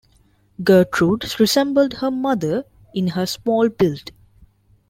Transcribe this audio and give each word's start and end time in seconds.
Gertrude 0.63 1.39
resembled 1.39 1.93
her 1.93 2.09
mother 2.09 2.65
in 2.95 3.09
her 3.09 3.27
small 3.27 3.69
build. 3.69 4.09